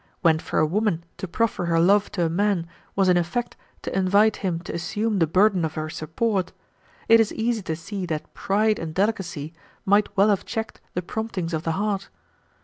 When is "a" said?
0.57-0.65, 2.25-2.27